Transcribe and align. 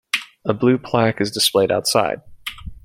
A 0.45 0.53
blue 0.55 0.79
plaque 0.79 1.21
is 1.21 1.29
displayed 1.29 1.71
outside. 1.71 2.21